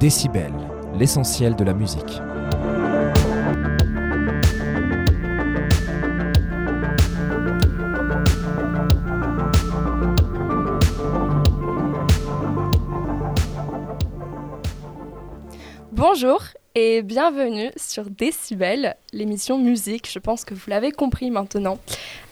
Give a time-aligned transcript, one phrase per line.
[0.00, 0.50] Décibel,
[0.94, 2.22] l'essentiel de la musique.
[15.92, 16.40] Bonjour
[16.74, 20.10] et bienvenue sur Décibel, l'émission musique.
[20.10, 21.78] Je pense que vous l'avez compris maintenant.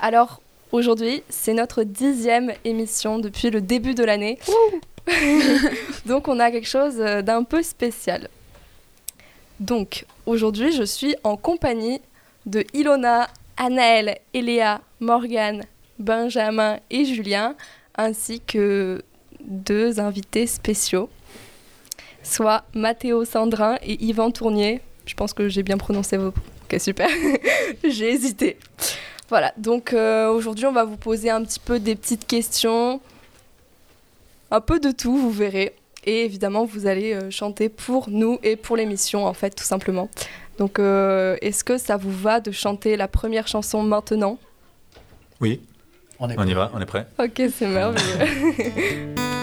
[0.00, 0.40] Alors
[0.72, 4.38] aujourd'hui, c'est notre dixième émission depuis le début de l'année.
[6.06, 8.28] Donc on a quelque chose euh, d'un peu spécial.
[9.60, 12.00] Donc aujourd'hui, je suis en compagnie
[12.46, 15.64] de Ilona, Anaël, Eléa, Morgane,
[15.98, 17.56] Benjamin et Julien,
[17.96, 19.02] ainsi que
[19.40, 21.10] deux invités spéciaux
[22.28, 24.80] soit Mathéo Sandrin et Yvan Tournier.
[25.06, 26.28] Je pense que j'ai bien prononcé vos...
[26.28, 27.08] Ok, super.
[27.84, 28.58] j'ai hésité.
[29.28, 33.00] Voilà, donc euh, aujourd'hui, on va vous poser un petit peu des petites questions.
[34.50, 35.74] Un peu de tout, vous verrez.
[36.04, 40.08] Et évidemment, vous allez euh, chanter pour nous et pour l'émission, en fait, tout simplement.
[40.58, 44.38] Donc, euh, est-ce que ça vous va de chanter la première chanson maintenant?
[45.40, 45.60] Oui.
[46.18, 47.06] On, est on y va, on est prêt.
[47.18, 49.14] Ok, c'est merveilleux.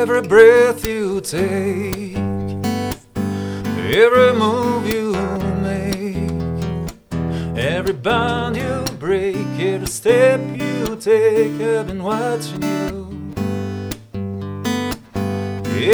[0.00, 2.16] Every breath you take,
[4.00, 5.12] every move you
[5.60, 6.30] make,
[7.56, 13.34] every bond you break, every step you take, I've been watching you.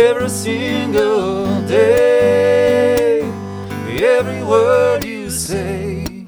[0.07, 3.21] Every single day,
[4.01, 6.25] every word you say,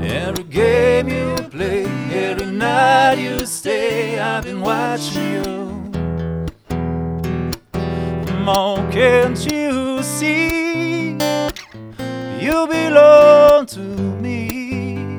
[0.00, 5.59] every game you play, every night you stay, I've been watching you
[8.48, 11.10] on, can't you see?
[12.40, 15.18] You belong to me.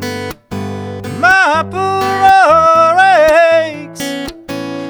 [1.19, 4.01] My poor aches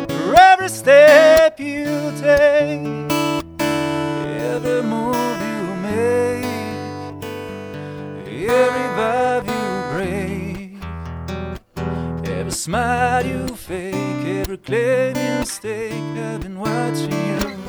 [0.07, 3.11] for every step you take,
[4.39, 6.45] every move you make,
[8.49, 10.77] every vibe you break,
[12.29, 15.91] every smile you fake, every claim you stake.
[15.93, 17.60] I've been watching you.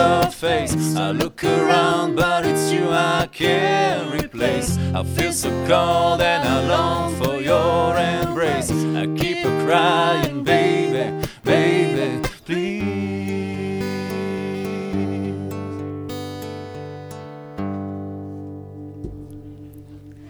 [0.00, 0.74] Your face.
[0.96, 4.78] I look around, but it's you I can't replace.
[4.94, 8.70] I feel so cold and I long for your embrace.
[9.00, 11.04] I keep a crying, baby,
[11.44, 12.08] baby,
[12.46, 12.90] please.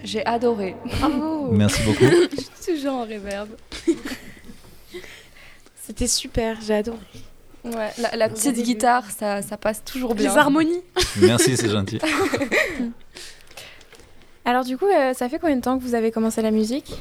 [0.02, 0.74] J'ai adoré.
[1.52, 2.04] Merci beaucoup.
[2.32, 3.50] Je suis toujours en réverb.
[5.76, 7.29] C'était super, j'ai adoré.
[7.64, 10.30] Ouais, la, petite guitare, ça, ça, passe toujours bien.
[10.30, 10.82] Les harmonies.
[11.20, 11.98] Merci, c'est gentil.
[14.44, 16.92] Alors du coup, euh, ça fait combien de temps que vous avez commencé la musique?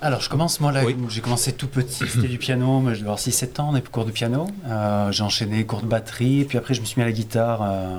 [0.00, 3.08] Alors, je commence, moi, là, j'ai commencé tout petit, c'était du piano, mais je devais
[3.08, 4.46] avoir 6-7 ans, on est cours de piano.
[4.66, 7.12] Euh, j'ai enchaîné cours de batterie, et puis après, je me suis mis à la
[7.12, 7.98] guitare euh,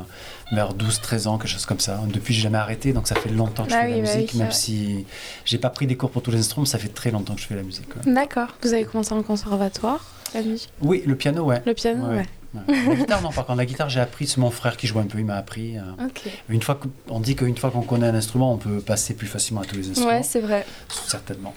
[0.53, 1.99] vers 12-13 ans, quelque chose comme ça.
[2.07, 4.33] Depuis, j'ai jamais arrêté, donc ça fait longtemps que je ah fais la bah musique,
[4.35, 5.05] même si
[5.43, 7.47] j'ai pas pris des cours pour tous les instruments, ça fait très longtemps que je
[7.47, 7.89] fais la musique.
[8.05, 8.47] D'accord.
[8.61, 11.61] Vous avez commencé en conservatoire, la musique Oui, le piano, ouais.
[11.65, 12.25] Le piano, ouais.
[12.53, 15.05] La guitare, non, par contre, la guitare, j'ai appris, c'est mon frère qui joue un
[15.05, 15.77] peu, il m'a appris.
[15.77, 15.81] Euh.
[16.49, 16.79] Une fois
[17.09, 19.75] on dit qu'une fois qu'on connaît un instrument, on peut passer plus facilement à tous
[19.75, 20.09] les instruments.
[20.09, 20.65] Ouais, c'est vrai.
[20.89, 21.53] Certainement.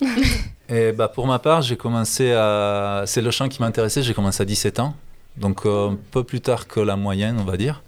[0.68, 3.04] Et bah, pour ma part, j'ai commencé à.
[3.06, 4.94] C'est le chant qui m'intéressait, j'ai commencé à 17 ans,
[5.36, 7.82] donc euh, un peu plus tard que la moyenne, on va dire.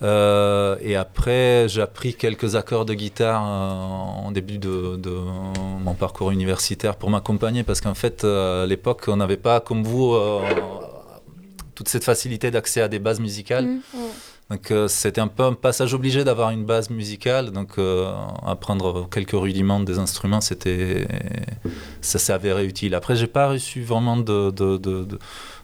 [0.00, 5.00] Euh, et après, j'ai appris quelques accords de guitare euh, en début de,
[5.80, 10.14] mon parcours universitaire pour m'accompagner, parce qu'en fait, à l'époque, on n'avait pas, comme vous,
[11.74, 13.64] toute cette facilité d'accès à des bases musicales.
[13.66, 13.80] Mmh,
[14.50, 18.10] donc euh, c'était un peu un passage obligé d'avoir une base musicale, donc euh,
[18.46, 21.06] apprendre quelques rudiments des instruments, c'était
[22.00, 22.94] ça s'est avéré utile.
[22.94, 25.06] Après, j'ai pas reçu vraiment de, de, de,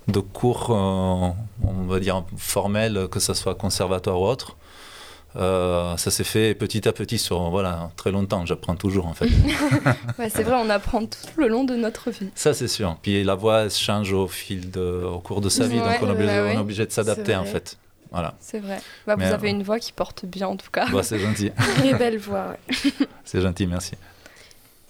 [0.09, 1.31] de cours, euh,
[1.67, 4.55] on va dire formels, que ce soit conservatoire ou autre.
[5.35, 8.45] ça s'est fait petit à petit sur voilà très longtemps.
[8.45, 9.31] J'apprends toujours en fait.
[10.29, 12.29] c'est vrai, on apprend tout le long de notre vie.
[12.35, 12.99] Ça c'est sûr.
[13.01, 16.11] Puis la voix change au fil de, au cours de sa vie, donc on, est
[16.11, 17.79] obligé, on est obligé de s'adapter en fait.
[18.41, 18.81] C'est vrai.
[19.07, 20.87] Bah, vous avez euh, une voix qui porte bien en tout cas.
[20.91, 21.51] Bah, c'est gentil.
[21.79, 22.57] Très belle voix.
[23.25, 23.93] c'est gentil, merci.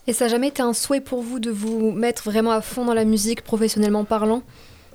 [0.07, 2.85] Et ça n'a jamais été un souhait pour vous de vous mettre vraiment à fond
[2.85, 4.43] dans la musique, professionnellement parlant?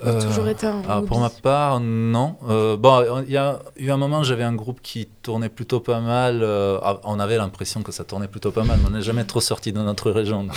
[0.05, 2.37] Euh, Toujours été un ah, pour ma part, non.
[2.47, 5.99] Euh, bon, il y a eu un moment, j'avais un groupe qui tournait plutôt pas
[5.99, 6.39] mal.
[6.41, 9.25] euh, ah, on avait l'impression que ça tournait plutôt pas mal, mais on n'est jamais
[9.25, 10.47] trop sorti de notre région.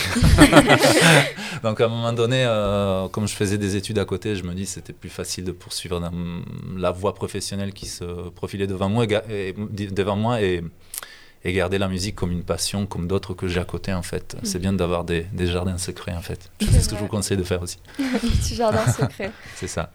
[1.62, 2.44] Donc à un moment donné,
[3.12, 5.52] comme je faisais des études à côté, je me dis que c'était plus facile de
[5.52, 6.00] poursuivre
[6.76, 9.54] la voie professionnelle qui se profilait devant moi et-
[9.90, 10.62] devant moi et,
[11.44, 14.36] et garder la musique comme une passion, comme d'autres que j'ai à côté en fait.
[14.42, 16.50] C'est bien d'avoir des, des jardins secrets en fait.
[16.60, 17.78] C'est ce que je vous conseille de faire aussi.
[17.98, 19.32] Petit jardin secret.
[19.56, 19.90] C'est ça.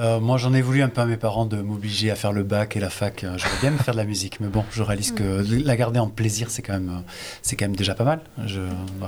[0.00, 2.42] Euh, moi, j'en ai voulu un peu à mes parents de m'obliger à faire le
[2.42, 3.22] bac et la fac.
[3.22, 6.00] Euh, J'aurais bien aimé faire de la musique, mais bon, je réalise que la garder
[6.00, 7.10] en plaisir, c'est quand même, euh,
[7.42, 8.20] c'est quand même déjà pas mal.
[8.44, 8.60] Je.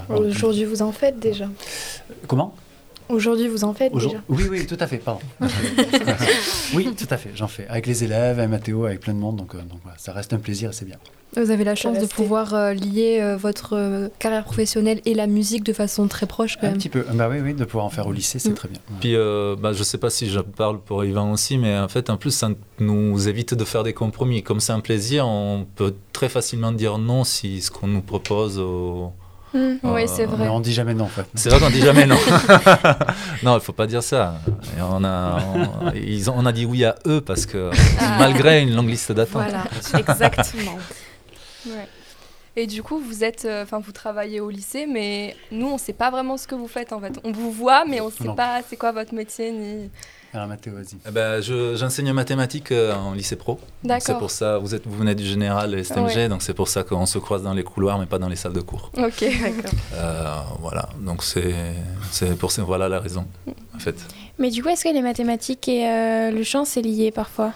[0.08, 1.48] Aujourd'hui, vous en faites déjà.
[2.28, 2.54] Comment?
[3.08, 4.22] Aujourd'hui, vous en faites Aujourd- déjà.
[4.28, 5.20] Oui, oui, tout à fait, pardon.
[6.74, 7.66] oui, tout à fait, j'en fais.
[7.68, 10.32] Avec les élèves, avec Mathéo, avec plein de monde, donc, euh, donc voilà, ça reste
[10.32, 10.96] un plaisir et c'est bien.
[11.36, 15.26] Vous avez la chance de pouvoir euh, lier euh, votre euh, carrière professionnelle et la
[15.26, 16.78] musique de façon très proche quand Un même.
[16.78, 18.54] petit peu, bah oui, oui, de pouvoir en faire au lycée, c'est Mm.
[18.54, 18.78] très bien.
[18.90, 18.96] Ouais.
[19.00, 22.10] Puis, euh, bah, je sais pas si je parle pour Yvan aussi, mais en fait,
[22.10, 22.48] en plus, ça
[22.78, 24.42] nous évite de faire des compromis.
[24.42, 28.58] Comme c'est un plaisir, on peut très facilement dire non si ce qu'on nous propose.
[28.58, 29.12] au-
[29.82, 30.36] oui, Euh, c'est vrai.
[30.44, 31.24] Mais on dit jamais non, en fait.
[31.34, 32.16] C'est vrai qu'on dit jamais non.
[33.42, 34.34] non, il faut pas dire ça.
[34.76, 37.70] Et on, a, on, ils ont- on a dit oui à eux parce que
[38.00, 38.16] Ah.
[38.18, 39.44] malgré une longue liste d'attente.
[39.48, 39.64] Voilà,
[39.98, 40.78] exactement.
[41.66, 41.88] Ouais.
[42.58, 45.92] Et du coup, vous êtes, euh, enfin, vous travaillez au lycée, mais nous, on sait
[45.92, 47.12] pas vraiment ce que vous faites en fait.
[47.24, 48.34] On vous voit, mais on sait Non.
[48.34, 49.90] pas c'est quoi votre métier ni.
[50.36, 50.98] Alors Mathéo, vas-y.
[51.08, 53.52] Eh ben, je- J'enseigne mathématiques euh, en lycée pro.
[53.54, 54.18] Donc, C'est D'accord.
[54.18, 56.28] pour ça, vous, êtes, vous venez du général et STMG, Ouais.
[56.28, 58.52] donc c'est pour ça qu'on se croise dans les couloirs, mais pas dans les salles
[58.52, 58.90] de cours.
[58.98, 59.20] Ok.
[59.42, 59.70] D'accord.
[59.94, 61.54] Euh, voilà, donc c'est
[62.10, 63.26] c'est pour ça, voilà la raison,
[63.74, 63.96] en fait.
[64.38, 67.52] Mais du coup, est-ce que les mathématiques et euh, le chant, c'est lié parfois?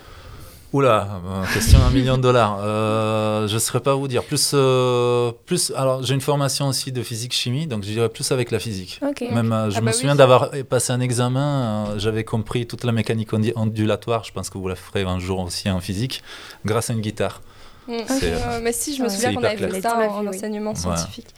[0.72, 2.58] Oula, euh, question à un million de dollars.
[2.62, 4.22] Euh, je ne saurais pas vous dire.
[4.22, 5.72] Plus, euh, plus.
[5.75, 9.00] Alors, j'ai une formation aussi de physique-chimie, donc je dirais plus avec la physique.
[9.32, 10.19] Même, je Ah me bah souviens oui.
[10.19, 14.69] d'avoir passé un examen, euh, j'avais compris toute la mécanique ondulatoire, je pense que vous
[14.69, 16.22] la ferez un jour aussi en physique,
[16.64, 17.43] grâce à une guitare.
[17.88, 17.93] Mm.
[18.23, 20.28] Euh, mais si, je me souviens qu'on avait fait ça en, vu, en oui.
[20.28, 21.34] enseignement scientifique.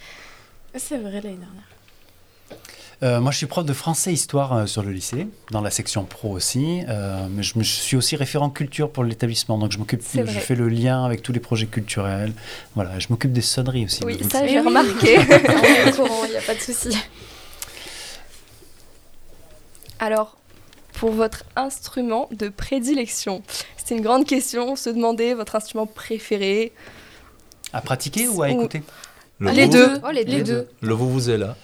[0.77, 1.72] C'est vrai l'année dernière.
[3.03, 6.05] Euh, moi, je suis prof de français histoire euh, sur le lycée, dans la section
[6.05, 6.83] pro aussi.
[6.89, 10.21] euh, mais je, me- je suis aussi référent culture pour l'établissement, donc je m'occupe, C'est
[10.25, 10.41] je vrai.
[10.41, 12.33] fais le lien avec tous les projets culturels.
[12.77, 14.05] Voilà, je m'occupe des sonneries aussi.
[14.05, 15.15] Oui, ça j'ai remarqué.
[15.21, 16.97] Est il n'y a pas de souci.
[19.99, 20.37] Alors,
[20.95, 23.43] pour votre instrument de prédilection,
[23.77, 24.73] c'était une grande question.
[24.73, 26.73] On se demandait votre instrument préféré.
[27.73, 28.83] À pratiquer ou à Ou- écouter?
[29.41, 30.01] Le Les vous- deux.
[30.05, 30.33] Oh, les deux.
[30.37, 30.69] Les deux.
[30.83, 31.57] Le vous vous êtes là,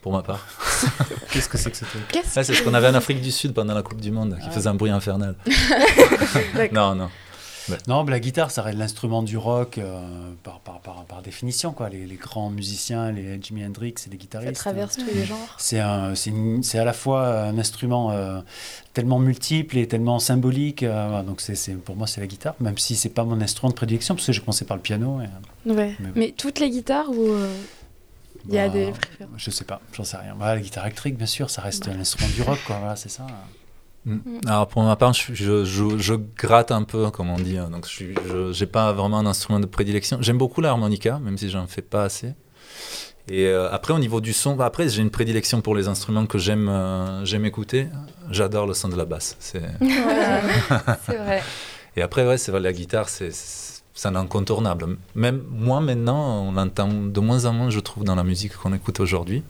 [0.00, 0.44] pour ma part.
[1.30, 3.52] Qu'est-ce que c'est que ce truc Ah, c'est ce qu'on avait en Afrique du Sud
[3.54, 4.52] pendant la Coupe du Monde, qui Ah.
[4.52, 5.34] faisait un bruit infernal.
[6.72, 7.08] Non, non.
[7.86, 10.02] Non, mais la guitare, ça reste l'instrument du rock euh,
[10.42, 11.72] par, par, par, par définition.
[11.72, 11.90] Quoi.
[11.90, 14.56] Les, les grands musiciens, les Jimi Hendrix et les guitaristes.
[14.56, 15.54] Ça traverse tous les genres.
[15.58, 18.40] C'est à la fois un instrument euh,
[18.94, 20.82] tellement multiple et tellement symbolique.
[20.82, 23.76] euh, donc c'est pour moi, c'est la guitare, même si c'est pas mon instrument de
[23.76, 25.20] prédilection, parce que j'ai commencé par le piano.
[25.20, 25.94] et, Ouais.
[26.00, 26.12] Mais bon.
[26.16, 27.54] Mais toutes les guitares ou euh,
[28.48, 30.34] il y a bah, des préférences Je sais pas, j'en sais rien.
[30.36, 32.76] Voilà, la guitare électrique, bien sûr, ça reste l'instrument du rock, quoi.
[32.78, 33.26] Voilà, c'est ça.
[34.04, 34.18] Mm.
[34.46, 37.56] Alors pour ma part, je, je, je- je gratte un peu, comme on dit.
[37.58, 37.70] hein.
[37.70, 40.18] Donc je n'ai pas vraiment un instrument de prédilection.
[40.20, 42.34] J'aime beaucoup l'harmonica, même si j'en fais pas assez.
[43.28, 46.26] Et euh, après, au niveau du son, bah, après j'ai une prédilection pour les instruments
[46.26, 47.86] que j'aime euh, j'aime écouter.
[48.32, 49.36] J'adore le son de la basse.
[49.38, 49.62] C'est...
[51.06, 51.40] C'est vrai.
[51.96, 53.30] Et après, ouais, c'est vrai, la guitare, c'est,
[53.94, 54.96] c'est un incontournable.
[55.14, 58.72] Même moi, maintenant, on l'entend de moins en moins, je trouve, dans la musique qu'on
[58.74, 59.42] écoute aujourd'hui.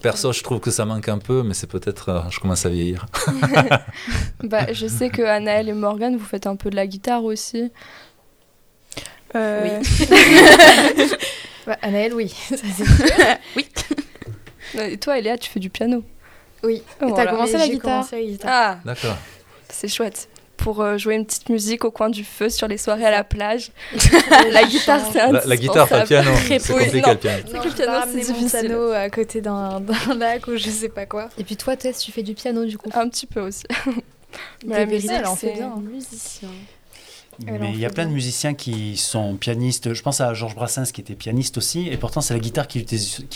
[0.00, 2.68] Perso, je trouve que ça manque un peu, mais c'est peut-être, euh, je commence à
[2.70, 3.06] vieillir.
[4.42, 7.70] Bah, je sais que Anaël et Morgan, vous faites un peu de la guitare aussi.
[9.34, 9.80] Euh,
[11.66, 12.28] Bah, Anaël, oui.
[12.48, 12.56] Ça,
[14.76, 16.02] Euh, Et toi, Eléa, tu fais du piano.
[16.64, 16.82] Oui.
[17.00, 17.30] Oh, T'as voilà.
[17.30, 18.50] commencé commencé la guitare.
[18.52, 19.16] Ah, D'accord.
[19.68, 20.28] c'est chouette.
[20.62, 23.24] Pour euh, jouer une petite musique au coin du feu sur les soirées à la
[23.24, 23.72] plage.
[24.52, 26.30] la guitare, c'est La, la guitare, pas le piano.
[26.44, 27.08] Très C'est compliqué Non.
[27.10, 27.42] le piano.
[27.46, 28.60] C'est que le piano, c'est difficile.
[28.60, 29.82] piano à côté d'un
[30.16, 31.28] lac ou je sais pas quoi.
[31.38, 32.90] Et puis toi, Tess, tu fais du piano du coup.
[32.94, 33.64] Un petit peu aussi.
[34.66, 35.74] Mais la musique, elle en fait bien.
[35.82, 36.48] Musicien.
[37.46, 39.92] Elle Mais il y a plein de musiciens qui sont pianistes.
[39.94, 42.82] Je pense à Georges Brassens qui était pianiste aussi, et pourtant c'est la guitare qu'il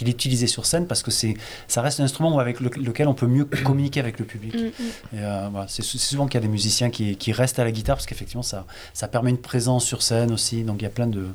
[0.08, 1.34] utilisait, sur scène parce que c'est,
[1.68, 4.54] ça reste un instrument avec le- lequel on peut mieux communiquer avec le public.
[4.54, 4.72] Mm, mm.
[5.14, 7.96] Euh, voilà, c'est, souvent qu'il y a des musiciens qui, qui restent à la guitare
[7.96, 10.62] parce qu'effectivement ça, ça permet une présence sur scène aussi.
[10.62, 11.28] Donc il y a plein de-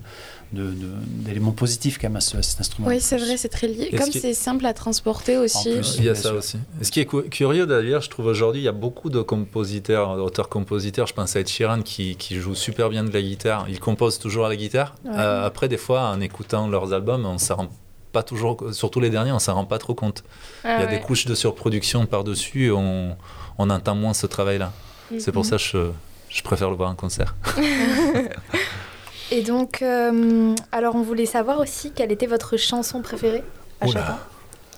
[0.54, 2.88] d'éléments positifs quand même à, ce- à cet instrument.
[2.88, 3.90] Oui, c'est vrai, c'est très lié.
[3.98, 5.72] Comme c'est simple à transporter aussi.
[5.74, 5.96] plus.
[6.00, 6.38] Il y a ça sûr.
[6.38, 6.58] aussi.
[6.80, 9.22] Et ce qui est cu- curieux d'ailleurs, je trouve aujourd'hui, il y a beaucoup de
[9.22, 11.08] compositeurs, d'auteurs-compositeurs.
[11.08, 13.66] Je pense à Ed Sheeran qui, qui joue super bien de la guitare.
[13.70, 14.96] Il compose toujours à la guitare.
[15.06, 15.12] Ouais.
[15.16, 17.70] Euh, après, des fois, en écoutant leurs albums, on s'en rend
[18.12, 20.24] pas toujours, surtout les derniers, on s'en rend pas trop compte.
[20.66, 20.98] Ah Il y a ouais.
[20.98, 23.16] des couches de surproduction par-dessus, et on,
[23.58, 24.74] on entend moins ce travail-là.
[25.18, 25.90] C'est pour ça que je,
[26.30, 27.36] je préfère le voir en concert.
[29.32, 33.44] Et donc, euh, alors on voulait savoir aussi quelle était votre chanson préférée
[33.80, 34.20] à Oula,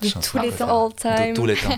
[0.04, 0.86] chacun de tous les temps.
[0.88, 1.34] All time.
[1.34, 1.78] De tous les temps.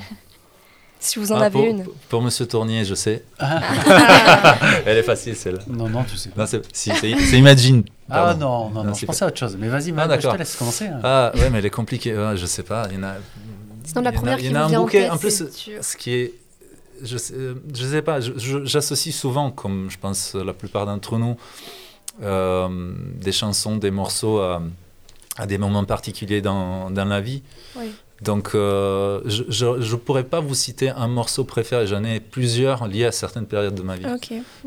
[0.99, 1.85] Si vous en Ah, avez pour, une.
[2.09, 3.23] Pour Monsieur Tournier, je sais.
[3.39, 3.61] Ah.
[4.85, 5.59] Elle est facile, celle-là.
[5.67, 6.31] Non, non, tu sais.
[6.35, 7.83] Non, c'est si, c'est- c'est Imagine.
[8.09, 9.55] Ah non, non, non, Non, je c'est pensais à autre chose.
[9.59, 10.87] Mais vas-y, Matt, je te laisse commencer.
[10.87, 10.99] hein.
[11.03, 12.17] Ah, ouais, mais elle est compliquée.
[12.17, 12.87] Ouais, je sais pas.
[12.89, 13.13] Il y en a.
[13.85, 15.09] Sinon, la il y en a- première il y en a vous un en bouquet.
[15.09, 15.43] En plus,
[15.81, 16.33] ce qui est.
[17.03, 21.31] Je sais, euh, je sais pas, j'associe souvent, comme je pense la plupart d'entre nous,
[21.31, 21.33] euh,
[22.21, 24.61] des chansons, des morceaux à,
[25.37, 27.41] à des moments particuliers dans, dans la vie.
[27.77, 27.91] Oui.
[28.21, 31.85] Donc, euh, je ne pourrais pas vous citer un morceau préféré.
[31.85, 34.05] J'en ai plusieurs liés à certaines périodes de ma vie.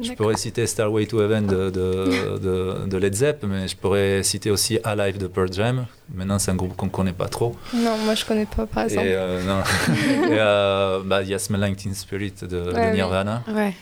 [0.02, 4.22] Je pourrais citer Starway to Heaven de, de, de- de Led Zepp, mais je pourrais
[4.22, 5.86] citer aussi Alive de Pearl Jam.
[6.14, 7.56] Maintenant, c'est un groupe qu'on ne connaît pas trop.
[7.74, 9.06] Non, moi je connais pas par Et exemple.
[9.08, 9.60] euh, non.
[10.30, 12.92] Et, euh, bah, il y a Smell Like Teen Spirit de, Ouais.
[12.92, 13.44] Nirvana.
[13.50, 13.72] Ouais.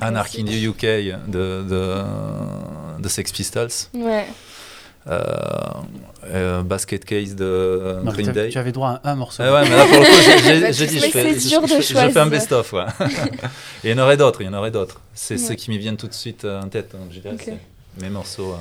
[0.00, 0.82] Anarchy in the UK
[1.28, 1.64] de,
[2.98, 3.68] de, Sex Pistols.
[3.94, 4.26] Ouais.
[5.08, 5.22] Euh,
[6.24, 8.48] euh, Basket Case de Non, Green tu, Day.
[8.48, 9.44] tu avais droit à un morceau.
[9.46, 12.10] Ah ouais, mais là pour le coup, j'ai- j'ai dit, je fais, je- je- je
[12.10, 12.72] fais un best-of.
[12.72, 12.82] Ouais.
[13.84, 15.00] Et il y en aurait d'autres, il y en aurait d'autres.
[15.14, 15.40] C'est Ouais.
[15.40, 16.90] ceux qui me viennent tout de suite euh, en tête.
[16.96, 17.42] hein, je dirais, Ok.
[17.44, 18.56] c'est mes morceaux.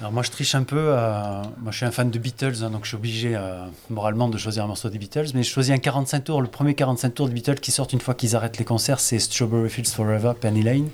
[0.00, 2.70] Alors moi je triche un peu, euh, moi je suis un fan de Beatles, hein,
[2.70, 5.74] donc je suis obligé euh, moralement de choisir un morceau des Beatles, mais je choisis
[5.74, 8.56] un 45 tours, le premier 45 tours des Beatles qui sortent une fois qu'ils arrêtent
[8.56, 10.88] les concerts, c'est Strawberry Fields Forever, Penny Lane.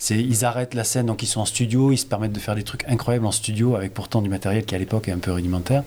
[0.00, 2.56] C'est, ils arrêtent la scène, donc ils sont en studio, ils se permettent de faire
[2.56, 5.30] des trucs incroyables en studio, avec pourtant du matériel qui à l'époque est un peu
[5.30, 5.84] rudimentaire.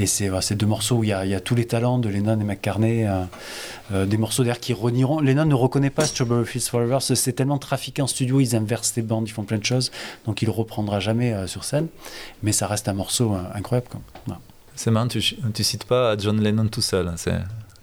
[0.00, 1.98] Et c'est voilà, deux morceaux où il y, a, il y a tous les talents
[1.98, 3.22] de Lennon et McCartney, euh,
[3.92, 5.20] euh, des morceaux d'air qui renieront.
[5.20, 9.02] Lennon ne reconnaît pas Strawberry Fields Forever, c'est tellement trafiqué en studio, ils inversent les
[9.02, 9.90] bandes, ils font plein de choses,
[10.26, 11.88] donc il le reprendra jamais euh, sur scène,
[12.42, 13.88] mais ça reste un morceau euh, incroyable.
[14.76, 15.20] C'est marrant, tu,
[15.54, 17.08] tu cites pas John Lennon tout seul.
[17.08, 17.34] hein, c'est-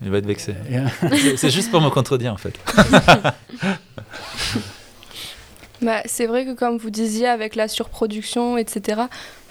[0.03, 0.53] il va être vexé.
[1.37, 2.53] C'est juste pour me contredire en fait.
[5.81, 9.01] Bah, c'est vrai que comme vous disiez, avec la surproduction, etc.,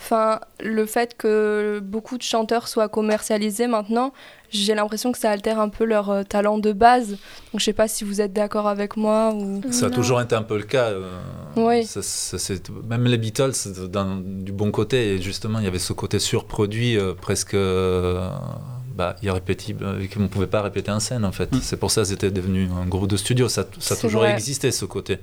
[0.00, 4.12] enfin, le fait que beaucoup de chanteurs soient commercialisés maintenant,
[4.50, 7.10] j'ai l'impression que ça altère un peu leur euh, talent de base.
[7.10, 9.60] Donc je sais pas si vous êtes d'accord avec moi ou...
[9.72, 9.94] Ça a Non.
[9.94, 10.86] toujours été un peu le cas.
[10.90, 11.10] euh,
[11.56, 11.84] Oui.
[11.84, 13.52] ça- ça- c'est- même les Beatles,
[13.88, 18.28] dans, du bon côté, et justement, il y avait ce côté surproduit, euh, presque euh,
[18.94, 21.52] bah, irrépétible, qu'on ne pouvait pas répéter en scène, en fait.
[21.52, 21.58] Mm.
[21.62, 23.48] C'est pour ça que c'était devenu un groupe de studio.
[23.48, 24.32] Ça, ça a toujours vrai.
[24.32, 25.18] existé, ce côté.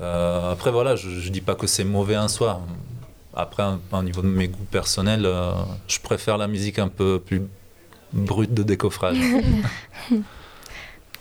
[0.00, 2.60] Euh, après, voilà, je ne dis pas que c'est mauvais en soi.
[3.34, 5.52] Après, un- au niveau de mes goûts personnels, euh,
[5.88, 7.42] je préfère la musique un peu plus
[8.12, 9.16] brute de décoffrage.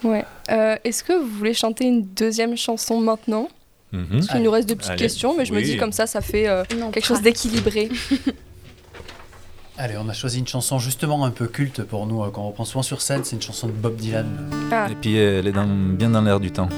[0.04, 0.24] Ouais.
[0.52, 3.48] Euh, Est-ce que vous voulez chanter une deuxième chanson maintenant?
[3.92, 4.08] Mhm.
[4.12, 5.00] Parce qu'il nous reste deux petites Allez.
[5.02, 7.90] questions, mais je me dis comme ça, ça fait euh, Non, quelque chose d'équilibré.
[9.78, 12.66] Allez, on a choisi une chanson justement un peu culte pour nous, euh, qu'on reprend
[12.66, 14.28] souvent sur scène, c'est une chanson de Bob Dylan.
[14.72, 16.70] Ah, Et puis, elle est dans- bien dans l'air du temps.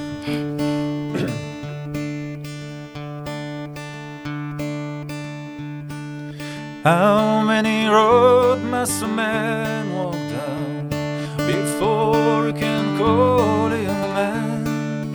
[6.88, 10.88] How many roads must a man walk down
[11.46, 15.14] before he can call him a man?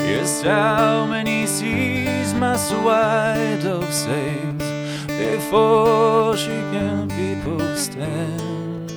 [0.00, 4.54] Yes, how many seas must a white dove sail
[5.06, 8.90] before she can people stand?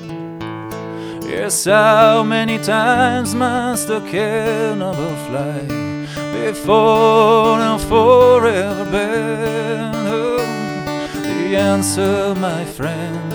[1.25, 5.61] Yes, how many times must a cannibal fly
[6.41, 9.94] before a forever bend?
[11.55, 13.31] The answer, my friend,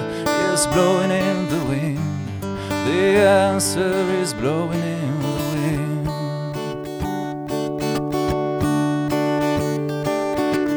[0.53, 2.43] is blowing in the wind.
[2.43, 3.17] The
[3.49, 6.07] answer is blowing in the wind.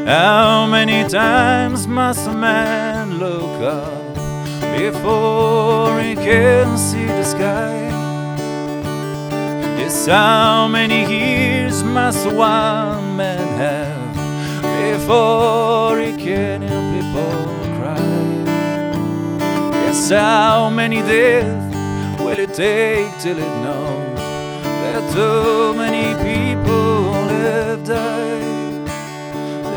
[0.07, 4.15] How many times must a man look up
[4.77, 7.89] before he can see the sky?
[9.77, 13.92] Yes, how many years must one man have
[14.97, 17.35] before he can hear people
[17.77, 17.97] cry?
[19.81, 21.75] Yes, how many deaths
[22.19, 24.19] will it take till it knows
[24.83, 28.87] that too many people have died?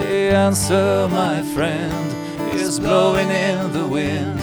[0.01, 2.07] The answer, my friend,
[2.55, 4.39] is blowing in the wind.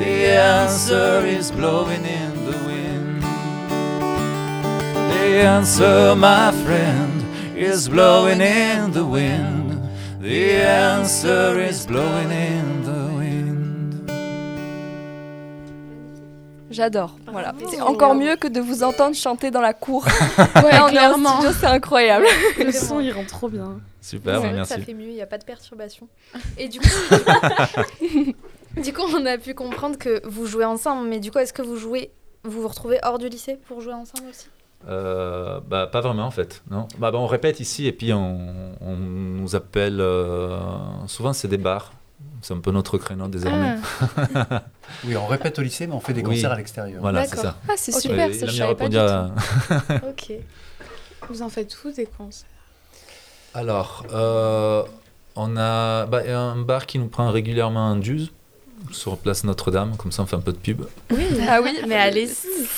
[0.00, 0.14] The
[0.58, 3.22] answer is blowing in the wind.
[5.12, 7.24] The answer, my friend,
[7.56, 9.59] is blowing in the wind.
[10.20, 14.10] The answer is blowing in the wind.
[16.70, 17.16] J'adore.
[17.26, 17.52] Voilà.
[17.52, 17.70] Bravo.
[17.70, 20.04] C'est encore mieux que de vous entendre chanter dans la cour.
[20.62, 21.40] Ouais, en clairement.
[21.40, 22.26] studio, c'est incroyable.
[22.58, 23.80] Le son, il rend trop bien.
[24.02, 24.74] Super, merci.
[24.74, 26.06] Ça fait mieux, il n'y a pas de perturbation.
[26.58, 26.86] Et du coup,
[28.76, 31.62] Du coup, on a pu comprendre que vous jouez ensemble, mais du coup, est-ce que
[31.62, 32.10] vous jouez,
[32.44, 34.46] vous vous retrouvez hors du lycée pour jouer ensemble aussi?
[34.88, 36.62] Euh, bah, pas vraiment en fait.
[36.70, 36.88] Non.
[36.98, 40.00] Bah, bah, on répète ici et puis on, on nous appelle.
[40.00, 40.58] euh,
[41.06, 41.92] souvent c'est des bars.
[42.42, 43.76] C'est un peu notre créneau désormais.
[44.34, 44.62] Ah,
[45.04, 46.36] Oui, on répète au lycée, mais on fait des Oui.
[46.36, 47.00] concerts à l'extérieur.
[47.02, 47.52] Voilà, c'est D'accord.
[47.52, 47.58] ça.
[47.68, 48.00] Ah, c'est Ok.
[48.02, 50.06] super, Et ça, il a je bien savais pas répondu du à- tout.
[50.08, 50.32] ok.
[51.28, 52.48] Vous en faites tous des concerts?
[53.54, 54.82] Alors, euh,
[55.36, 58.30] on a bah, il y a un bar qui nous prend régulièrement en Duze
[58.92, 60.82] sur place Notre-Dame, comme ça on fait un peu de pub.
[61.48, 62.28] Ah oui, Mais allez,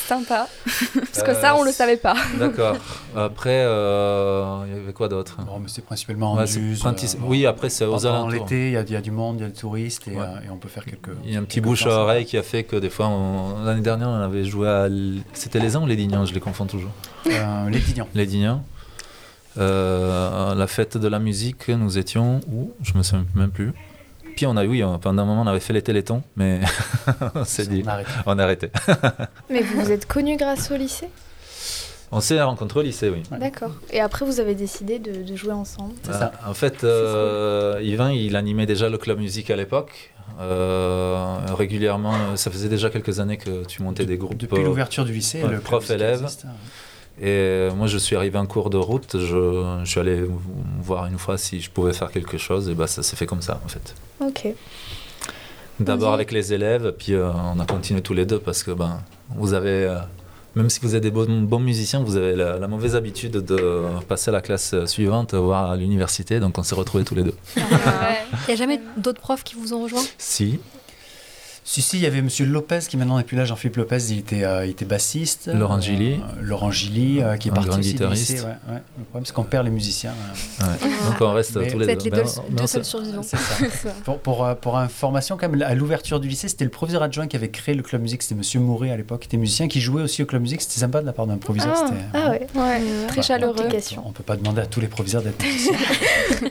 [0.07, 0.49] sympa.
[0.95, 2.15] Parce que Euh, ça, on le savait pas.
[2.39, 2.77] D'accord.
[3.17, 5.37] Après, euh, il y avait quoi d'autre?
[5.47, 6.75] Bon, mais c'est principalement en Ouais, euh,
[7.25, 8.31] Oui, après c'est aux pendant alentours.
[8.45, 10.13] l'été, il y, a- il y a du monde, il y a des touristes, et,
[10.17, 10.23] Ouais.
[10.23, 11.11] euh, et on peut faire quelques.
[11.25, 13.65] Il y a un petit bouche à oreille qui a fait que des fois, on-
[13.65, 14.87] l'année dernière, on avait joué à.
[14.87, 16.91] L- C'était les ans ou les Dignans Je les confonds toujours?
[17.27, 18.09] Euh, les Dignans.
[18.15, 18.65] Les Dignans.
[19.59, 22.73] Euh, la fête de la musique, nous étions où?
[22.83, 23.73] Je me souviens même plus.
[24.37, 26.61] Puis on a, oui, on- pendant un moment, on avait fait les télétons, mais
[27.35, 27.83] on s'est dit,
[28.27, 28.71] On a arrêté.
[29.51, 31.09] Mais vous vous êtes connus grâce au lycée?
[32.15, 33.23] On s'est rencontrés au lycée, oui.
[33.39, 33.71] D'accord.
[33.91, 36.33] Et après, vous avez décidé de, de jouer ensemble C'est ça?
[36.47, 40.13] En fait, euh, Yvain, il animait déjà le club musique à l'époque.
[40.41, 44.37] Euh, régulièrement, ça faisait déjà quelques années que tu montais des groupes.
[44.37, 46.23] Depuis l'ouverture du lycée, le prof, élève.
[46.23, 46.53] existe, hein.
[47.21, 49.17] Et euh, moi, je suis arrivé en cours de route.
[49.19, 50.25] Je, je suis allé
[50.81, 52.69] voir une fois si je pouvais faire quelque chose.
[52.69, 53.95] Et bah, ça s'est fait comme ça, en fait.
[54.21, 54.55] Ok.
[55.81, 59.01] D'abord avec les élèves, puis euh, on a continué tous les deux parce que ben,
[59.31, 59.99] vous avez, euh,
[60.55, 63.83] même si vous êtes des bons, bons musiciens, vous avez la, la mauvaise habitude de
[64.07, 66.41] passer à la classe suivante, voire à l'université.
[66.41, 67.35] Donc on s'est retrouvés tous les deux.
[67.57, 67.63] Ouais.
[67.63, 70.03] Il n'y a jamais d'autres profs qui vous ont rejoint?
[70.19, 70.61] Si,
[71.65, 74.19] Si, si, il y avait Monsieur Lopez qui maintenant n'est plus là, Jean-Philippe Lopez, il
[74.19, 75.49] était, euh, il était bassiste.
[75.55, 76.19] Laurent Gilly.
[76.41, 78.31] Laurent Gilly, euh, qui est Un parti grand aussi du guitariste.
[78.31, 78.43] lycée.
[78.45, 78.83] Ouais, ouais.
[78.99, 80.11] Le problème, c'est qu'on perd les musiciens.
[80.11, 80.65] euh.
[80.65, 80.91] ouais.
[81.09, 82.03] donc on reste Mais tous les deux.
[82.03, 83.23] les Ben, deux, mais deux seuls se- survivants.
[83.23, 83.91] C'est ça.
[84.05, 87.29] pour, pour, euh, pour information, quand même, à l'ouverture du lycée, c'était le proviseur adjoint
[87.29, 88.23] qui avait créé le club musique.
[88.25, 90.63] C'était Monsieur Mouret à l'époque, qui était musicien, qui jouait aussi au club musique.
[90.63, 91.73] C'était sympa de la part d'un proviseur.
[91.77, 92.47] Ah, ah ouais.
[92.57, 93.23] Ouais, très Ouais.
[93.23, 93.55] chaleureux.
[94.05, 95.77] On peut pas demander à tous les proviseurs d'être musiciens.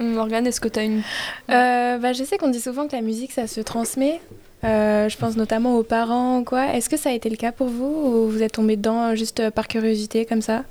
[0.00, 1.02] Morgane, est-ce que tu as une.
[1.50, 4.20] Euh, bah, Je sais qu'on dit souvent que la musique, ça se transmet.
[4.64, 6.74] Euh, je pense notamment aux parents quoi.
[6.74, 9.14] Est-ce que ça a été le cas pour vous ou vous êtes tombé dedans euh,
[9.14, 10.64] juste par curiosité comme ça?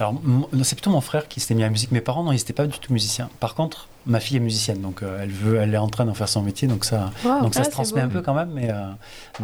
[0.00, 0.14] Alors,
[0.62, 1.92] c'est plutôt mon frère qui s'était mis à la musique.
[1.92, 3.28] Mes parents, non, ils n'étaient pas du tout musiciens.
[3.38, 6.14] Par contre, ma fille est musicienne, donc euh, elle veut, elle est en train d'en
[6.14, 7.10] faire son métier, donc ça,
[7.42, 8.06] donc ça Ah, se transmet beau.
[8.06, 8.50] un peu quand même.
[8.54, 8.86] Mais, euh,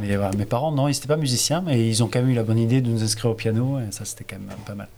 [0.01, 2.35] mais voilà, mes parents, non, ils n'étaient pas musiciens, mais ils ont quand même eu
[2.35, 4.89] la bonne idée de nous inscrire au piano, et ça, c'était quand même pas mal.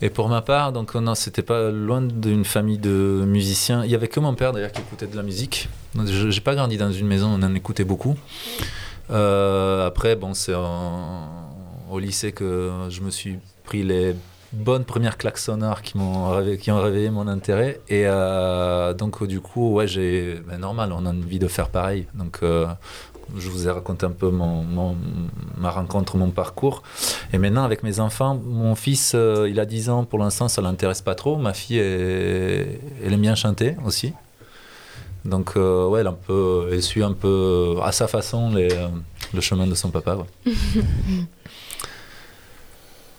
[0.00, 3.84] Et pour ma part, donc non, c'était pas loin d'une famille de musiciens.
[3.84, 5.68] Il y avait que mon père d'ailleurs qui écoutait de la musique.
[5.96, 8.16] Je j'ai pas grandi dans une maison, on en écoutait beaucoup.
[9.10, 14.14] Euh, après, bon, c'est au lycée que je me suis pris les
[14.52, 17.80] bonnes premières claques sonores qui m'ont qui ont réveillé mon intérêt.
[17.88, 22.06] Et euh, donc du coup, ouais, j'ai ben, normal, on a envie de faire pareil.
[22.14, 22.66] Donc euh,
[23.36, 24.96] je vous ai raconté un peu mon, mon-
[25.56, 26.82] ma rencontre, mon parcours.
[27.32, 30.62] Et maintenant, avec mes enfants, mon fils, euh, il a 10 ans, pour l'instant, ça
[30.62, 31.36] l'intéresse pas trop.
[31.36, 34.12] Ma fille, est- elle aime bien chanter aussi.
[35.24, 38.88] Donc, euh, ouais, elle, un peu, elle suit un peu, à sa façon, les, euh,
[39.34, 40.16] le chemin de son papa.
[40.16, 40.52] ouais.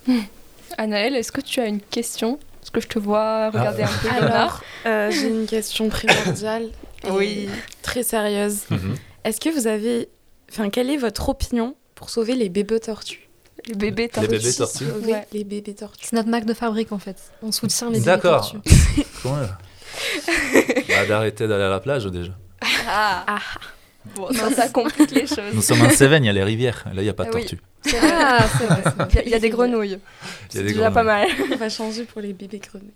[0.78, 2.40] Anaëlle, est-ce que tu as une question?
[2.62, 4.10] Parce que je te vois regarder un peu.
[4.10, 6.70] Alors, euh, j'ai une question primordiale
[7.10, 7.50] Oui.
[7.82, 8.62] très sérieuse.
[9.24, 10.10] Est-ce que vous avez...
[10.52, 13.30] Enfin, quelle est votre opinion pour sauver les bébés tortues?
[13.68, 14.30] Les bébés Les tortues.
[14.30, 15.28] bébés tortues Sauver Ouais.
[15.34, 16.06] les bébés tortues.
[16.10, 17.18] C'est notre marque de fabrique en fait.
[17.44, 18.52] On soutient les D'accord.
[18.64, 19.04] bébés tortues.
[19.24, 19.38] Comment
[20.88, 22.32] bah, D'arrêter d'aller à la plage déjà.
[22.88, 23.24] Ah.
[23.28, 23.40] Ah.
[24.16, 25.54] Bon, ça, ça complique les choses.
[25.54, 26.86] Nous sommes en Cévennes, il y a les rivières.
[26.94, 27.42] Là, il n'y a pas de Ah oui.
[27.42, 27.60] tortue.
[27.84, 28.10] C'est vrai.
[28.12, 28.82] Ah, c'est vrai.
[28.82, 29.08] vrai.
[29.12, 29.90] Il y a- il y, a des grenouilles.
[29.90, 30.00] Il y a
[30.50, 31.38] C'est déjà pas grenouilles.
[31.38, 31.48] mal.
[31.54, 32.90] On va changer pour les bébés grenouilles.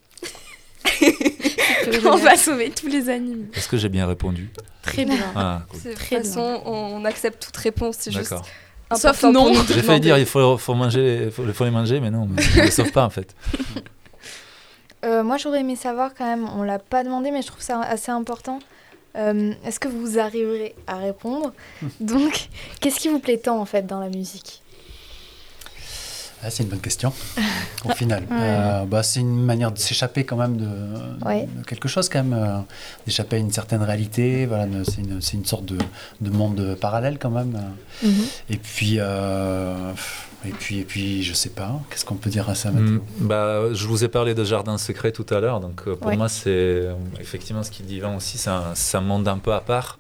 [2.06, 3.46] On va sauver tous les animaux.
[3.54, 4.50] Est-ce que j'ai bien répondu
[4.82, 5.18] Très bien.
[5.36, 5.80] ah, cool.
[5.82, 6.20] De toute bien.
[6.20, 7.96] façon, on accepte toute réponse.
[8.00, 8.34] C'est juste
[8.96, 9.52] Sauf non.
[9.68, 12.62] J'ai failli dire il faut, faut manger, faut, faut les manger, mais non, on ne
[12.64, 13.36] les sauve pas en fait.
[15.06, 17.82] Euh, moi, j'aurais aimé savoir quand même, on l'a pas demandé, mais je trouve ça
[17.82, 18.60] assez important.
[19.18, 21.52] Euh, Est-ce que vous arriverez à répondre?
[22.00, 22.48] Donc,
[22.80, 24.63] qu'est-ce qui vous plaît tant en fait dans la musique?
[26.46, 27.14] Ah, c'est une bonne question,
[27.86, 28.24] au final.
[28.30, 28.38] Ouais.
[28.40, 30.68] Euh, bah, c'est une manière de s'échapper quand même de,
[31.26, 31.48] Ouais.
[31.58, 32.58] de quelque chose, quand même, euh,
[33.06, 34.46] d'échapper à une certaine réalité.
[34.46, 35.78] Voilà, c'est une, sorte de,
[36.22, 37.58] de monde parallèle quand même.
[38.04, 38.14] Mhm.
[38.50, 39.92] Et puis, euh,
[40.46, 43.28] et puis, et puis, je sais pas, qu'est-ce qu'on peut dire à ça maintenant Mm,
[43.28, 46.18] bah, je vous ai parlé de Jardin secret tout à l'heure, donc euh, pour Ouais.
[46.18, 46.84] moi c'est
[47.22, 49.98] effectivement ce qu'il dit Yvan aussi, c'est un, c'est un monde un peu à part.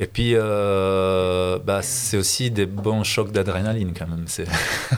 [0.00, 4.46] Et puis euh, bah, c'est aussi des bons chocs d'adrénaline quand même, c'est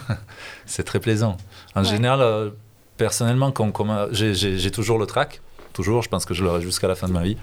[0.67, 1.37] c'est très plaisant.
[1.75, 1.89] En Ouais.
[1.89, 2.51] général, euh,
[2.97, 5.41] personnellement, quand, quand, j'ai- toujours le track.
[5.73, 6.03] toujours.
[6.03, 7.37] Je pense que je l'aurai jusqu'à la fin de ma vie.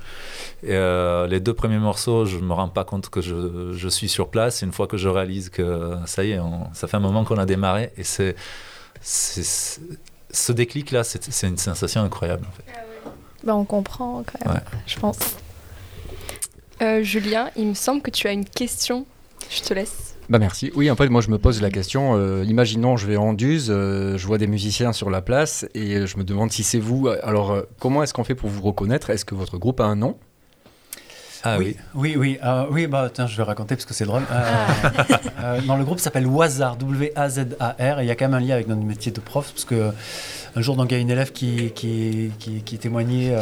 [0.62, 4.10] Et euh, les deux premiers morceaux, je me rends pas compte que je, je suis
[4.10, 4.62] sur place.
[4.62, 7.38] Une fois que je réalise que ça y est, on- ça fait un moment qu'on
[7.40, 8.36] a démarré, et c'est,
[9.02, 9.80] c'est-
[10.30, 12.46] ce déclic-là, c'est, c'est une sensation incroyable.
[12.48, 12.64] En fait.
[13.44, 14.64] Bah, on comprend quand même, Ouais.
[14.86, 15.18] je pense.
[16.82, 19.06] Euh, Julien, il me semble que tu as une question.
[19.50, 20.16] Je te laisse.
[20.30, 20.72] Bah merci.
[20.76, 22.16] Oui, en fait, moi je me pose la question.
[22.18, 26.06] euh, imaginons, je vais en Duse, euh, je vois des musiciens sur la place et
[26.06, 27.08] je me demande si c'est vous.
[27.24, 29.10] Alors, comment est-ce qu'on fait pour vous reconnaître?
[29.10, 30.18] Est-ce que votre groupe a un nom?
[31.44, 31.76] Ah oui.
[31.94, 34.24] Oui, oui, euh, oui, bah tiens, je vais raconter parce que c'est drôle.
[34.32, 34.68] Euh,
[35.44, 38.56] euh, non, le groupe s'appelle Wazar, W-A-Z-A-R, et il y a quand même un lien
[38.56, 39.92] avec notre métier de prof, parce que
[40.56, 43.36] un jour, donc, il y a une élève qui, qui, qui, qui témoignait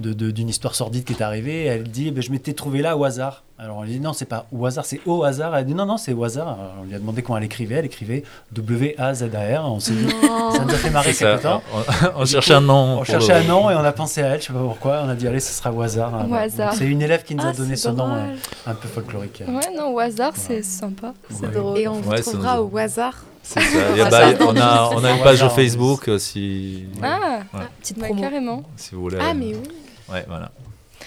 [0.00, 2.96] d'une histoire sordide qui est arrivée, et elle dit, eh ben, je m'étais trouvé là
[2.96, 3.44] au hasard.
[3.62, 5.54] Alors on lui dit, non, c'est pas au hasard, c'est au hasard.
[5.54, 6.48] Elle dit, non, non, c'est au hasard.
[6.48, 10.64] Alors, on lui a demandé comment elle écrivait, elle écrivait W-A-Z-A-R, on s'est dit, ça
[10.64, 11.26] nous a fait marrer ça.
[11.32, 11.62] quelque temps.
[11.74, 13.00] On, on cherchait un nom.
[13.00, 15.02] On cherchait le- un nom et on a pensé à elle, je sais pas pourquoi.
[15.04, 16.26] On a dit, allez, ce sera au hasard.
[16.30, 16.72] Au hasard.
[16.74, 18.10] C'est une élève qui nous a Ah, donné ce nom drôle.
[18.18, 19.42] euh, un peu folklorique.
[19.46, 21.12] Ouais, non, au hasard, c'est sympa.
[21.30, 21.52] C'est Ouais.
[21.52, 21.78] drôle.
[21.78, 23.14] Et on vous Ouais, trouvera au hasard.
[23.42, 23.60] Ça.
[24.00, 27.60] Ah, bah, ça, on, a, on a une page genre, Facebook euh, si, Ah, Ouais.
[27.80, 28.20] Petite promo.
[28.20, 28.62] carrément.
[28.76, 29.18] si vous voulez.
[29.20, 29.62] Ah, mais oui.
[30.10, 30.50] Ouais, voilà.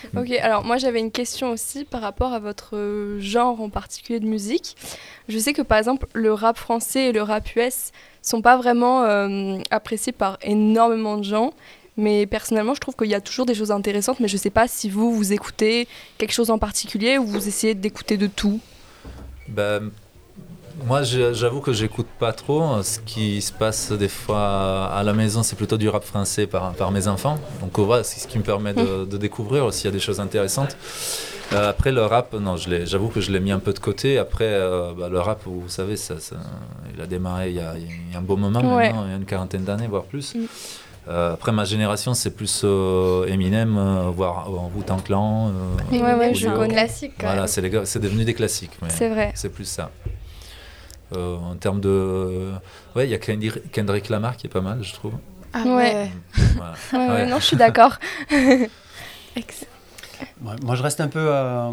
[0.17, 4.27] Ok, alors moi j'avais une question aussi par rapport à votre genre en particulier de
[4.27, 4.75] musique.
[5.27, 9.03] Je sais que par exemple le rap français et le rap US sont pas vraiment
[9.03, 11.53] euh, appréciés par énormément de gens,
[11.97, 14.67] mais personnellement je trouve qu'il y a toujours des choses intéressantes, mais je sais pas
[14.67, 15.87] si vous vous écoutez
[16.17, 18.59] quelque chose en particulier ou vous essayez d'écouter de tout.
[19.47, 19.91] Ben,
[20.85, 22.81] moi, j'avoue que j'écoute pas trop.
[22.81, 26.73] Ce qui se passe des fois à la maison, c'est plutôt du rap français par,
[26.73, 27.37] par mes enfants.
[27.61, 30.19] Donc voilà, c'est ce qui me permet de, de découvrir s'il y a des choses
[30.19, 30.75] intéressantes.
[31.51, 34.17] Euh, après, le rap, non, j'avoue que je l'ai mis un peu de côté.
[34.17, 36.37] Après, euh, bah, le rap, vous savez, ça, ça-
[36.95, 38.87] il a démarré il y a, il y a un beau moment Ouais.
[38.87, 40.33] maintenant, il y a une quarantaine d'années, voire plus.
[40.33, 40.39] Mm.
[41.09, 45.51] Euh, après, ma génération, c'est plus euh, Eminem, euh, voire Wu-Tang Clan.
[45.91, 46.73] Ouais, ouais, je connais.
[46.73, 48.71] classique Voilà, c'est devenu des classiques.
[48.87, 49.31] C'est vrai.
[49.35, 49.91] C'est plus ça.
[51.15, 52.51] Euh, en termes de.
[52.95, 55.13] Ouais, il y a Kendri- Kendrick Lamar qui est pas mal, je trouve.
[55.53, 55.71] Ah Ouais.
[55.73, 56.09] Ouais,
[56.93, 57.25] ouais, Ouais.
[57.27, 57.97] non, je suis d'accord.
[59.35, 59.65] Ex-
[60.43, 61.69] Ouais, moi, je reste un peu euh,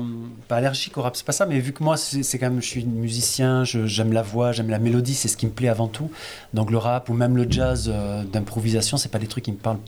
[0.48, 2.66] pas allergique au rap, c'est pas ça, mais vu que moi, c'est quand même, je
[2.66, 5.88] suis musicien, je- j'aime la voix, j'aime la mélodie, c'est ce qui me plaît avant
[5.88, 6.10] tout.
[6.54, 9.56] Donc le rap ou même le jazz euh, d'improvisation, c'est pas des trucs qui me
[9.56, 9.78] parlent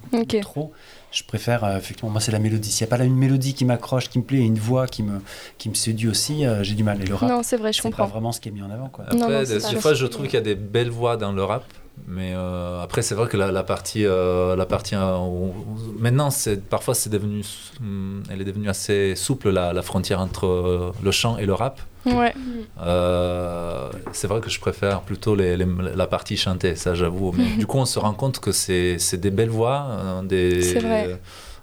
[0.43, 0.73] trop.
[1.11, 2.71] Je préfère, euh, effectivement, moi, c'est la mélodie.
[2.71, 4.87] S'il n'y a pas là une mélodie qui m'accroche, qui me plaît, et une voix
[4.87, 5.21] qui me,
[5.59, 7.01] qui me séduit aussi, euh, j'ai du mal.
[7.03, 8.07] Et le rap, Non, c'est vrai, je c'est pas comprends.
[8.07, 8.89] vraiment ce qui est mis en avant.
[8.89, 9.05] Quoi.
[9.05, 11.45] Après, Non, non, des, fois, je trouve qu'il y a des belles voix dans le
[11.45, 11.65] rap.
[12.09, 15.55] Mais euh, après, c'est vrai que la, la partie, euh, la partie euh, où-
[15.99, 17.43] maintenant, c'est parfois, c'est devenu,
[17.81, 21.55] hum, elle est devenue assez souple la, la frontière entre euh, le chant et le
[21.55, 21.81] rap.
[22.05, 22.35] Ouais.
[22.81, 27.33] Euh, c'est vrai que je préfère plutôt les- les- la partie chantée, ça j'avoue.
[27.37, 30.77] Mais du coup, on se rend compte que c'est c'est des belles voix, euh, des,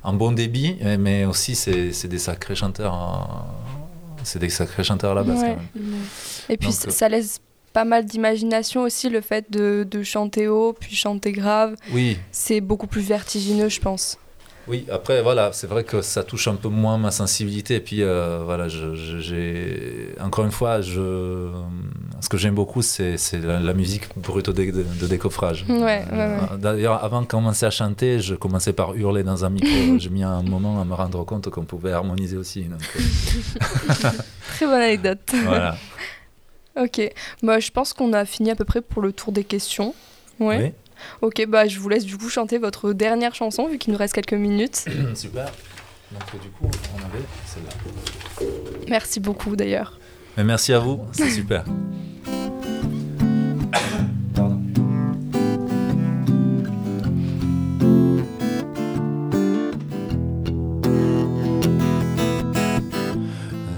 [0.04, 2.94] un bon débit, mais- aussi c'est c'est des sacrés chanteurs.
[2.94, 3.28] hein.
[4.24, 5.56] C'est des sacrés chanteurs à la base Ouais.
[5.56, 5.94] quand même.
[6.50, 7.40] Et puis Donc, euh, ça laisse
[7.74, 11.76] pas mal d'imagination aussi, le fait de, de chanter haut, puis chanter grave.
[11.92, 14.18] Oui, C'est beaucoup plus vertigineux, je pense.
[14.68, 14.86] oui.
[14.92, 17.76] Après, voilà, c'est vrai que ça touche un peu moins ma sensibilité.
[17.76, 21.50] Et puis, euh, voilà, j'ai encore une fois, je,
[22.22, 25.66] ce que j'aime beaucoup, c'est la, la musique brute de, de- de décoffrage.
[25.70, 26.38] Ouais, ouais, ouais.
[26.52, 29.70] Euh, D'ailleurs, avant de commencer à chanter, je commençais par hurler dans un micro.
[29.98, 32.64] J'ai mis un moment à me rendre compte qu'on pouvait harmoniser aussi.
[32.64, 34.10] donc, euh,
[34.56, 35.20] Très bonne anecdote.
[35.46, 35.78] voilà.
[36.80, 37.02] Ok,
[37.44, 39.94] bah, je pense qu'on a fini à peu près pour le tour des questions.
[40.40, 40.58] Ouais.
[40.58, 40.72] Oui.
[41.22, 44.14] Ok, bah, je vous laisse du coup chanter votre dernière chanson, vu qu'il nous reste
[44.14, 44.86] quelques minutes.
[45.16, 45.46] Super.
[46.12, 47.70] Donc, euh, du coup, on avait celle-là.
[48.88, 50.00] Merci beaucoup d'ailleurs.
[50.38, 51.66] Merci à vous, c'est super.
[54.34, 54.62] Pardon.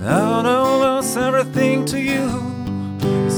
[0.04, 2.51] I know that's everything to you.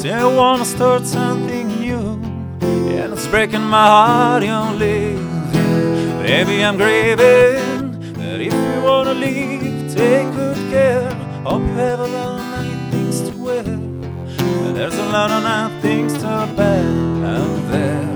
[0.04, 2.20] Say I wanna start something new,
[2.60, 5.30] and it's breaking my heart you're leaving.
[6.22, 11.10] Baby, I'm grieving But if you wanna leave, take good care.
[11.46, 13.64] Hope you have a lot of nice things to wear.
[13.64, 18.10] And there's a lot of nice things to bear out there.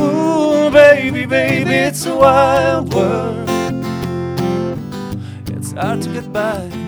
[0.00, 3.50] Ooh, baby, baby, it's a wild world.
[5.48, 6.81] It's hard to get by,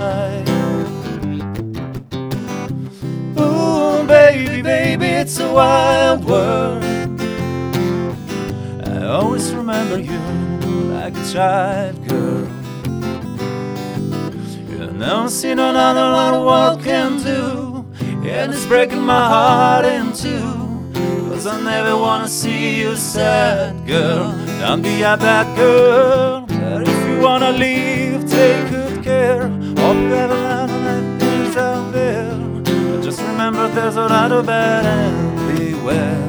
[0.00, 0.48] calling.
[3.38, 6.82] Ooh, baby, baby, it's a wild world.
[8.88, 10.20] I always remember you
[10.96, 12.48] like a child girl.
[14.70, 17.84] You never seen another of what can do,
[18.26, 20.60] and it's breaking my heart in two.
[21.28, 24.32] Cause I never wanna see you sad, girl.
[24.60, 26.46] Don't be a bad girl.
[26.46, 29.59] But if you wanna leave, take good care.
[32.90, 36.26] But just remember there's a lot of bad and beware.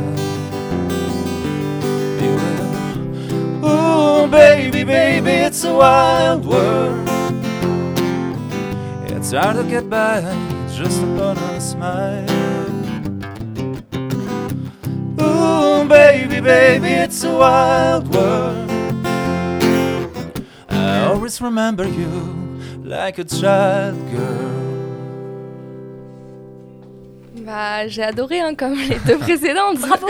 [2.20, 2.67] Beware.
[3.65, 7.10] Ooh, baby, baby, it's a wild world.
[9.08, 10.22] It's hard to get by
[10.72, 12.30] just upon a smile.
[15.20, 18.70] Ooh, baby, baby, it's a wild world.
[20.70, 22.41] I always remember you
[22.92, 24.52] like a child girl.
[27.46, 29.80] Bah, j'ai adoré, hein, comme les deux précédentes.
[29.80, 30.08] Bravo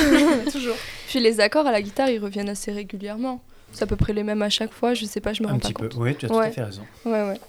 [0.52, 0.74] Toujours.
[1.08, 3.40] Puis les accords à la guitare, ils reviennent assez régulièrement.
[3.72, 5.54] C'est à peu près les mêmes à chaque fois, je sais pas, je me rends
[5.54, 5.88] Un pas petit peu.
[5.88, 5.98] compte.
[6.00, 6.82] Oui, tu as tout à fait raison.
[7.04, 7.40] Ouais, ouais.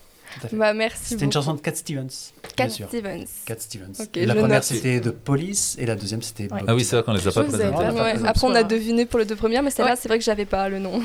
[0.52, 2.08] Bah, merci C'était une chanson de Cat Stevens.
[2.56, 2.88] Cat bien sûr.
[2.88, 3.26] Stevens.
[3.46, 3.94] Cat Stevens.
[4.16, 6.52] La première c'était de Police et la deuxième c'était.
[6.52, 6.62] Ouais.
[6.68, 7.86] Ah oui, c'est vrai qu'on les a pas Je vous avais présentés.
[7.98, 8.30] pas Ouais, présentée.
[8.30, 10.70] Après, on a deviné pour les deux premières, mais celle-là, c'est vrai que j'avais pas
[10.70, 11.00] le nom.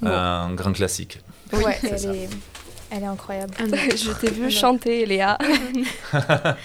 [0.00, 0.08] Bon.
[0.10, 1.18] Un grand classique.
[1.52, 2.28] Oui, ouais, c'est
[2.90, 3.54] elle est, incroyable.
[3.58, 5.38] je t'ai vu chanter, Léa.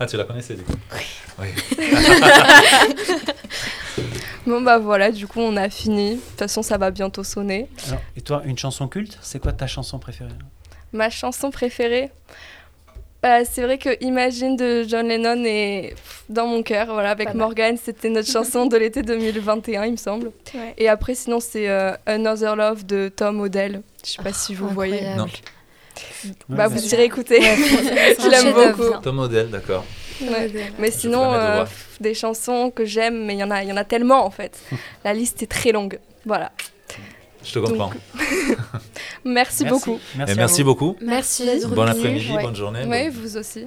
[0.00, 0.74] Ah, tu la connaissais du coup
[1.40, 1.48] Oui.
[4.46, 6.14] Bon, bah voilà, du coup, on a fini.
[6.14, 7.68] De toute façon, ça va bientôt sonner.
[7.88, 10.30] Alors, et toi, une chanson culte C'est quoi ta chanson préférée?
[10.92, 12.10] Ma chanson préférée
[13.20, 15.96] bah, c'est vrai que Imagine de John Lennon est
[16.28, 16.86] dans mon cœur.
[16.86, 17.34] Voilà, avec.
[17.34, 20.30] Morgan, c'était notre chanson de l'été 2021, il me semble.
[20.54, 20.74] Ouais.
[20.78, 23.82] Et après, sinon, c'est euh, Another Love de Tom Odell.
[24.04, 25.16] Je sais pas si vous voyez.
[25.16, 25.26] Non.
[26.48, 27.40] Bah, vous irez écouter.
[27.42, 29.00] Je l'aime beaucoup.
[29.02, 29.84] Tom modèle, d'accord.
[30.20, 30.50] Ouais.
[30.78, 31.64] Mais sinon, euh,
[32.00, 34.30] des chansons que j'aime, mais il y, en a- il y en a tellement en
[34.30, 34.58] fait.
[35.04, 35.98] La liste est très longue.
[36.26, 36.50] Voilà.
[37.44, 37.92] Je te comprends.
[39.24, 40.00] Merci, beaucoup.
[40.16, 40.96] Merci, Et beaucoup.
[41.00, 41.48] Merci.
[41.68, 42.42] Bon après-midi, Ouais.
[42.42, 42.82] bonne journée.
[42.86, 43.66] Oui, vous aussi.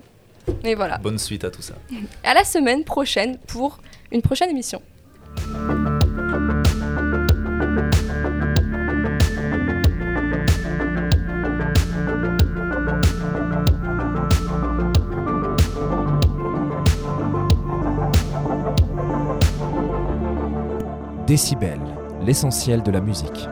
[0.63, 0.97] Et voilà.
[0.97, 1.75] bonne suite à tout ça.
[2.23, 3.79] À la semaine prochaine pour
[4.11, 4.81] une prochaine émission.
[21.31, 21.79] Décibel,
[22.25, 23.47] l'essentiel de la musique.